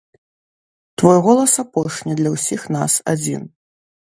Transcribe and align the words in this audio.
Твой 1.01 1.19
голас 1.27 1.53
апошні 1.65 2.17
для 2.23 2.29
ўсіх 2.37 2.61
нас 2.77 2.93
адзін. 3.15 3.41